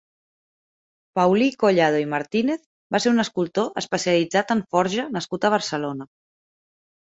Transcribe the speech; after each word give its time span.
Paulí 1.17 1.49
Collado 1.63 1.99
i 2.03 2.07
Martínez 2.13 2.63
va 2.95 3.01
ser 3.03 3.13
un 3.17 3.25
escultor 3.25 3.69
especialitzat 3.83 4.55
en 4.57 4.65
forja 4.77 5.07
nascut 5.19 5.47
a 5.47 5.53
Barcelona. 5.59 6.11